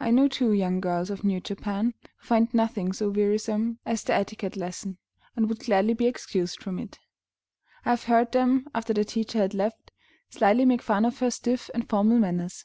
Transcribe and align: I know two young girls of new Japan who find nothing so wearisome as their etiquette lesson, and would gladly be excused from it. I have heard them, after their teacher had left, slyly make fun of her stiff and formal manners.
I 0.00 0.10
know 0.10 0.26
two 0.26 0.52
young 0.54 0.80
girls 0.80 1.10
of 1.10 1.22
new 1.22 1.38
Japan 1.38 1.92
who 2.00 2.26
find 2.26 2.54
nothing 2.54 2.94
so 2.94 3.10
wearisome 3.10 3.78
as 3.84 4.02
their 4.02 4.18
etiquette 4.18 4.56
lesson, 4.56 4.96
and 5.36 5.50
would 5.50 5.60
gladly 5.66 5.92
be 5.92 6.06
excused 6.06 6.62
from 6.62 6.78
it. 6.78 6.98
I 7.84 7.90
have 7.90 8.04
heard 8.04 8.32
them, 8.32 8.68
after 8.74 8.94
their 8.94 9.04
teacher 9.04 9.40
had 9.40 9.52
left, 9.52 9.90
slyly 10.30 10.64
make 10.64 10.80
fun 10.80 11.04
of 11.04 11.18
her 11.18 11.30
stiff 11.30 11.68
and 11.74 11.86
formal 11.86 12.18
manners. 12.18 12.64